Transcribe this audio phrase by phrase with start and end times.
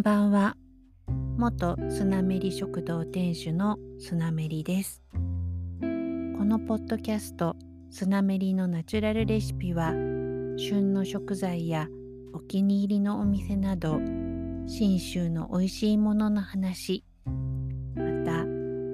[0.00, 0.56] んばんは。
[1.36, 5.02] 元スナメリ食堂店主のスナメリです。
[5.12, 7.54] このポッドキャスト
[7.90, 9.92] スナメリのナチュラルレシピは
[10.56, 11.86] 旬の食材や
[12.32, 14.00] お気に入りのお店など
[14.66, 17.04] 信州の美味しいものの話
[17.94, 18.46] また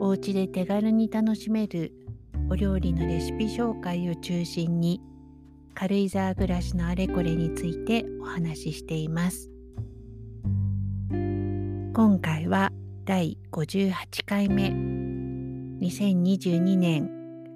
[0.00, 1.92] お家で手軽に楽しめる
[2.48, 5.02] お料理のレシピ紹介を中心に
[5.74, 9.53] 軽井沢暮らしのあれこれについてお話ししています。
[11.94, 12.72] 今回は
[13.04, 13.94] 第58
[14.26, 14.64] 回目。
[15.80, 17.08] 2022年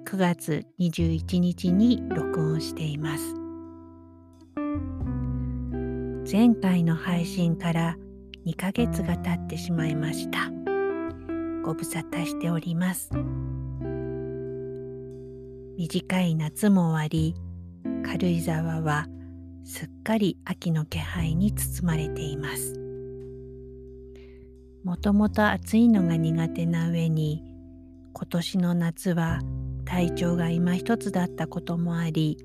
[0.05, 3.35] 9月21日に録音しています。
[6.31, 7.97] 前回の配信から
[8.45, 10.49] 2ヶ月が経ってしまいました。
[11.61, 13.09] ご無沙汰しております。
[15.77, 17.35] 短い夏も終わり
[18.05, 19.05] 軽井沢は
[19.65, 22.78] すっかり秋の気配に包まれています。
[24.89, 27.43] もともと暑いのが苦手な上に
[28.11, 29.39] 今年の夏は
[29.85, 32.39] 体調が今一つだったこともあり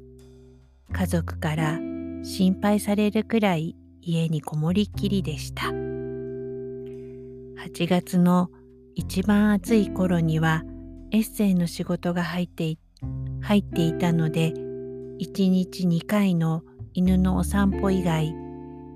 [0.92, 1.78] 家族から
[2.22, 5.68] 心配されるくらい家にこもりっきりでした。
[7.62, 8.50] 8月の
[8.94, 10.64] 一番暑い頃には
[11.12, 12.76] エッセイの仕事が入って
[13.40, 18.34] 入っていたので1日2回の犬のお散歩以外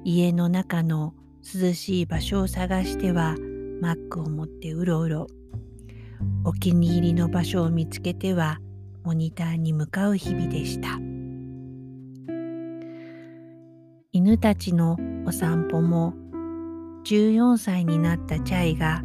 [0.04, 1.14] 家の中の
[1.54, 3.34] 涼しい場所を探しては
[3.80, 5.26] マックを持ってうろうろ。
[6.44, 8.58] お気に入りの場所を見つけては
[9.02, 10.98] モニターに向かう日々でした。
[14.12, 16.12] 犬たちのお散歩も
[17.04, 19.02] 14歳になったチャイが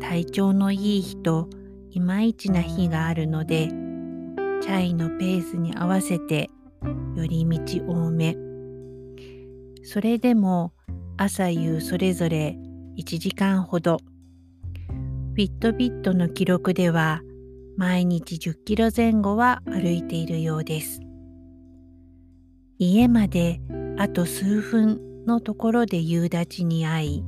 [0.00, 1.48] 体調のいい日と
[1.90, 3.68] いまいちな日があるので
[4.60, 6.50] チャイのペースに合わせて
[7.16, 8.36] 寄り道多め。
[9.84, 10.74] それでも
[11.20, 12.56] 朝夕それぞれ
[12.96, 13.98] 1時間ほど。
[15.34, 17.22] フィットビットの記録では
[17.76, 21.00] 毎日10キロ前後は歩いているようです。
[22.78, 23.60] 家まで
[23.98, 27.24] あと数分のところで夕立ちに会い、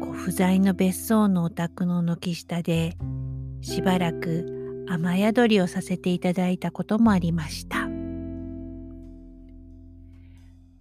[0.00, 2.98] ご不在の別荘のお宅の軒下で
[3.62, 7.88] しばらく雨宿りをさせていただいたこともありました。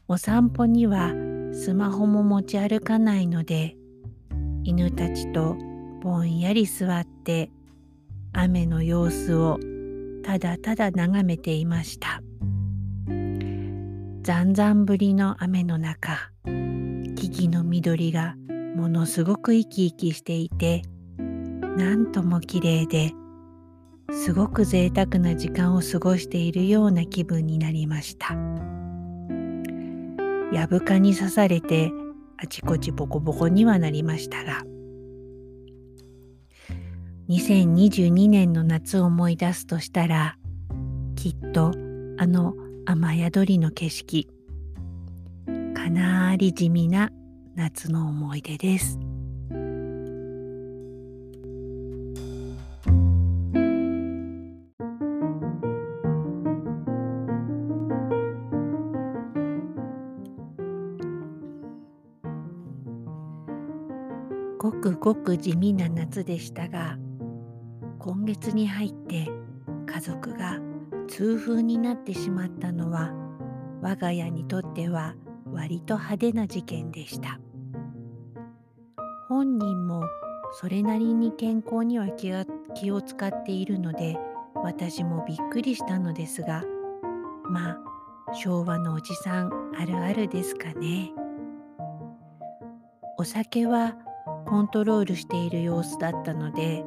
[0.09, 1.13] お散歩には
[1.53, 3.75] スマホも持ち歩かないので
[4.63, 5.55] 犬たちと
[6.01, 7.49] ぼんやり座って
[8.33, 9.59] 雨の様子を
[10.23, 12.21] ただただ眺めていました
[14.23, 16.31] ざんざんぶりの雨の中
[17.15, 18.35] 木々の緑が
[18.75, 20.83] ものすごく生き生きしていて
[21.77, 23.13] なんとも綺麗で
[24.11, 28.76] すごく贅沢な時間を過ごしているような気分になりました。
[30.53, 31.91] やぶかに刺されて
[32.37, 34.63] あちこちボコボコにはなりましたが
[37.29, 40.37] 2022年の夏を思い出すとしたら
[41.15, 41.71] きっと
[42.17, 42.53] あの
[42.85, 44.29] 雨宿りの景色
[45.73, 47.11] かなり地味な
[47.55, 48.99] 夏の思い出です。
[65.07, 66.97] ごく地味な夏でしたが
[67.97, 69.29] 今月に入って
[69.89, 70.59] 家族が
[71.07, 73.13] 痛風になってしまったのは
[73.81, 75.15] 我が家にとっては
[75.45, 77.39] 割と派手な事件でした。
[79.29, 80.03] 本人も
[80.51, 82.43] それなりに健康には気が
[82.75, 84.17] 気を使っているので
[84.55, 86.65] 私もびっくりしたのですが
[87.49, 87.77] まあ
[88.33, 91.13] 昭和のおじさんあるあるですかね。
[93.17, 93.95] お酒は
[94.47, 96.85] コントロールしている様子だったので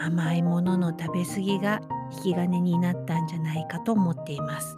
[0.00, 1.80] 甘いものの食べ過ぎが
[2.12, 4.76] 引き金になったんじゃないかと思っています。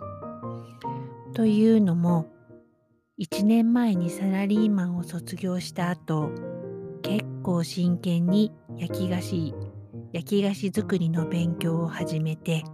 [1.35, 2.27] というのも
[3.21, 6.31] 1年前にサラリーマンを卒業した後
[7.03, 9.55] 結構真剣に焼き菓子
[10.13, 12.65] 焼き菓子作りの勉強を始めて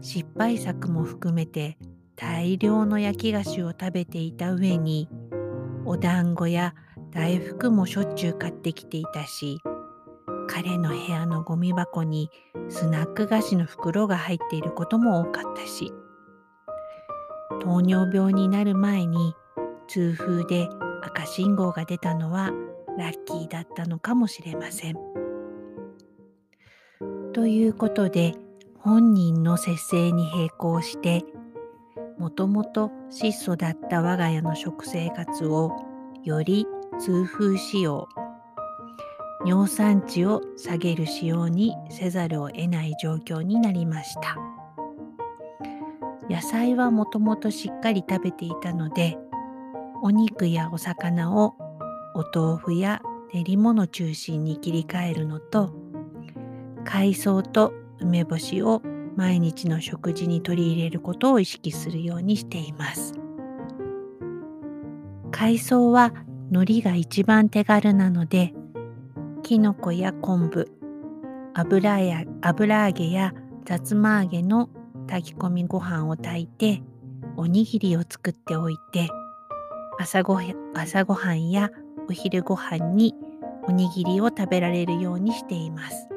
[0.00, 1.78] 失敗作も含めて
[2.16, 5.08] 大量の焼き菓子を食べていた上に
[5.84, 6.74] お団子や
[7.12, 9.60] 大福もしょっちゅう買ってきていたし
[10.48, 12.30] 彼の部屋のゴミ箱に
[12.68, 15.92] スナック菓子の袋が入っていることも多かったし
[17.62, 19.34] 糖尿病になる前に
[19.88, 20.68] 痛風で
[21.02, 22.52] 赤信号が出たのは
[22.98, 24.96] ラッキーだったのかもしれません。
[27.32, 28.34] ということで
[28.78, 31.22] 本人の節制に並行して
[32.18, 35.72] もともと質素だった我が家の食生活を
[36.24, 36.66] より
[36.98, 38.08] 痛風使用
[39.44, 44.36] 尿酸値を下げる仕様にせざるを得ない状況になりました。
[46.28, 49.16] 野菜はもともとしっかり食べていたので
[50.02, 51.54] お肉やお魚を
[52.14, 53.00] お豆腐や
[53.32, 55.72] 練り物中心に切り替えるのと
[56.84, 58.82] 海藻と梅干しを
[59.16, 63.14] 毎日の食事に取り入れることを意識するようにしています。
[65.30, 66.12] 海藻は
[66.50, 68.54] 海苔が一番手軽なので
[69.42, 70.70] きのこや昆布
[71.54, 73.34] 油や油揚げや
[73.66, 74.68] さつま揚げの
[75.08, 76.82] 炊き込みご飯を炊いて
[77.36, 79.08] おにぎりを作っておいて
[79.98, 80.40] 朝ご
[80.74, 81.70] 朝ごはんや
[82.08, 83.14] お昼ご飯に
[83.66, 86.08] おにぎりを食べられるようにしています。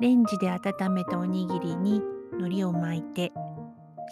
[0.00, 2.02] レンジで温めたおにぎりに
[2.32, 3.32] 海苔を巻いて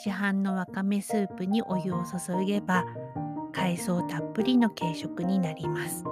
[0.03, 2.85] 市販のわかめスープにお湯を注げば
[3.53, 6.05] 海藻たっぷりの軽食になります。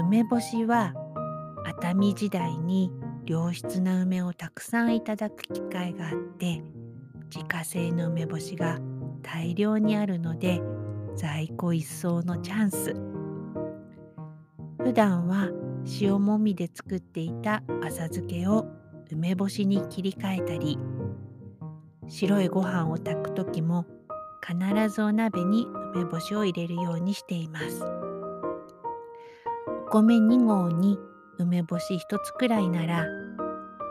[0.00, 0.94] 梅干しは
[1.64, 2.92] 熱海時代に
[3.24, 6.62] 良質な梅をたくさんいただく機会があって
[7.34, 8.78] 自家製の梅干しが
[9.22, 10.60] 大量にあるので
[11.16, 12.94] 在庫一掃のチャンス
[14.82, 15.50] 普段は
[16.00, 18.66] 塩もみで作っていた浅漬けを
[19.10, 20.78] 梅干しに切り替えたり
[22.08, 23.86] 白いご飯を炊く時も
[24.44, 27.84] 必ずお鍋に梅干しを入れるようにしています。
[29.86, 30.98] お米2合に
[31.38, 33.06] 梅干し1つくらいなら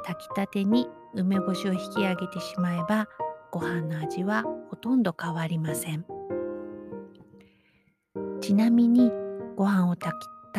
[0.06, 3.08] 炊きたてに梅干しを引き上げてしまえば
[3.52, 6.06] ご飯の味はほとんど変わりません。
[8.42, 9.12] ちなみに
[9.56, 10.12] ご飯を炊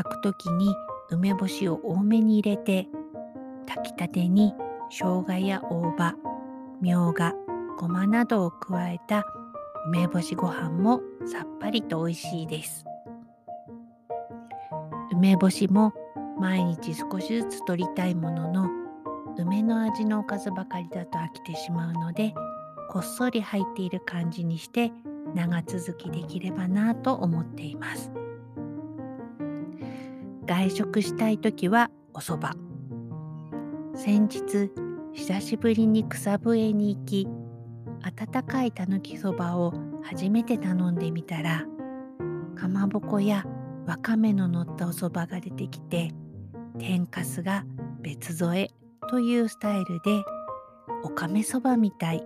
[0.05, 0.75] く時に
[1.11, 2.87] 梅干しを多めに入れて
[3.67, 4.55] 炊きたてに
[4.91, 6.15] 生姜や大葉
[6.81, 7.35] みょうが
[7.79, 9.25] ごまなどを加えた
[9.87, 12.85] 梅干しご飯もさっぱりと美味しいです。
[15.13, 15.93] 梅干しも
[16.39, 18.71] 毎日少しずつ取りたいものの
[19.39, 22.35] 梅の味のおかずばかりだと飽きてしまうので
[22.91, 24.93] こっそり入っている感じにして
[25.35, 28.11] 長続きできればなと思っています。
[30.47, 32.59] 外食したい時はお蕎麦。
[33.95, 34.71] 先日
[35.13, 37.29] 久しぶりに草笛に行き
[38.05, 39.73] 温かいたぬきそばを
[40.03, 41.65] 初めて頼んでみたら
[42.57, 43.45] かまぼこや
[43.87, 46.13] わかめの乗ったお蕎麦が出てきて
[46.79, 47.65] 天かすが
[48.01, 48.71] 別添え
[49.09, 50.23] というスタイルで
[51.05, 52.25] おかめそばみたい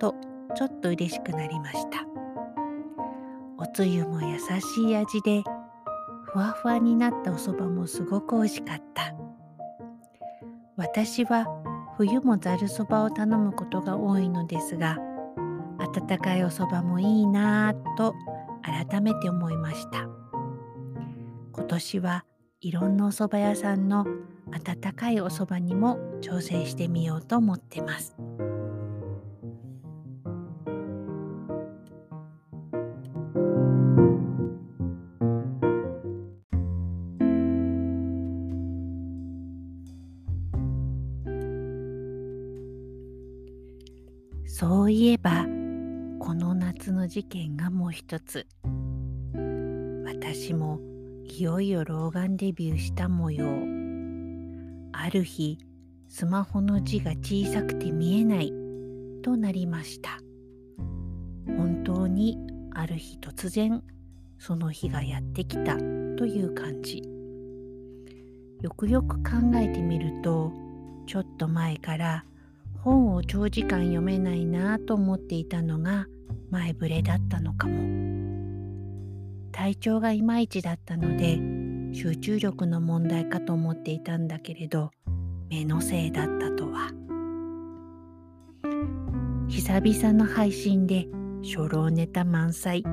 [0.00, 0.14] と
[0.54, 2.06] ちょっと嬉しくなりました。
[3.58, 5.42] おつゆも優しい味で
[6.24, 9.14] ふわふわになったおそばもすごく美味しかった。
[10.76, 11.46] 私は
[11.96, 14.98] 冬もざるそばを頼むことが多いのですが
[15.78, 18.14] 温かいおそばもいいなぁと
[18.62, 20.08] 改めて思いました
[21.52, 22.24] 今年は
[22.60, 24.06] いろんなお蕎麦屋さんの
[24.52, 28.16] 温かいお蕎麦にも挑戦してみようと思ってます。
[44.58, 45.55] そういえば
[46.26, 48.48] この夏の事件がもう一つ。
[50.04, 50.80] 私も
[51.22, 53.46] いよいよ老眼デビューした模様。
[54.90, 55.56] ある日
[56.08, 58.52] スマホの字が小さくて見えない。
[59.22, 60.18] となりました。
[61.46, 62.36] 本当に
[62.72, 63.84] ある日突然
[64.40, 65.76] その日がやってきた。
[65.76, 67.04] という感じ。
[68.62, 70.52] よくよく考えてみると
[71.06, 72.24] ちょっと前から
[72.80, 76.08] 本を長時間読めないなと思っていたのが
[76.50, 78.06] 前触れだったのかも。
[79.52, 81.40] 体調がいまいちだったので
[81.92, 84.90] 集中力の問題かと思っていたんだけれど
[85.48, 86.92] 目のせいだったとは。
[89.48, 91.06] 久々の配信で
[91.42, 92.84] 初老ネタ満載。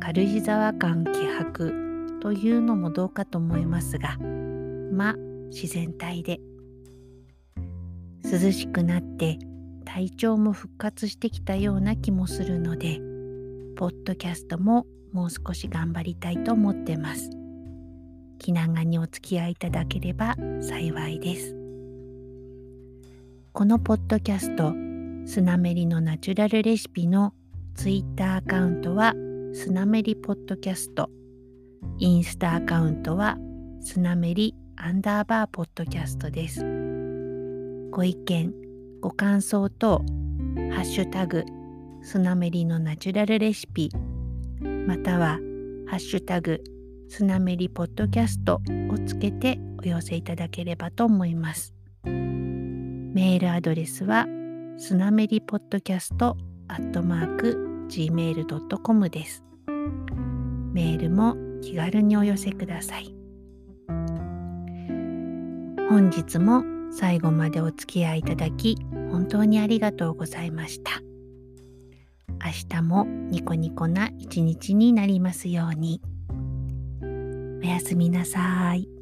[0.00, 4.16] 軽井沢感希薄というのもどうかと思いますが
[4.92, 5.14] まあ
[5.50, 6.40] 自然体で。
[8.24, 9.38] 涼しくなって
[9.88, 13.00] 体調も復活してきたような気もするので
[13.74, 17.30] ポッドキャストももう少し頑張りたいと思ってます。
[18.38, 21.56] 気長にお付き合いいただければ幸いです。
[23.54, 24.74] このポッドキャスト
[25.26, 27.32] スナメリのナチュラルレシピの
[27.74, 29.14] ツイッターアカウントは
[29.54, 31.08] スナメリポッドキャスト。
[31.98, 33.38] インスタアカウントは
[33.80, 36.60] スナメリアンダーバーポッドキャストです。
[37.90, 38.67] ご意見、
[39.00, 39.98] ご感想等、
[40.72, 41.44] ハッシュタグ、
[42.02, 43.90] スナメリのナチュラルレシピ、
[44.86, 45.38] または
[45.86, 46.60] ハッシュタグ
[47.08, 51.72] スナメリポッドキャストをつけてお寄せいただければと思います。
[52.04, 54.26] メールアドレスは
[54.78, 56.36] スナメリポッドキャスト
[56.66, 59.44] アットマーク gmail.com です。
[60.72, 63.14] メールも気軽にお寄せください。
[65.88, 68.76] 本日も最後までお付き合いいただき
[69.10, 71.00] 本当にありがとうございました。
[72.44, 76.00] 明日もニコニコな一日になりますように。
[77.62, 78.97] おやすみなさい。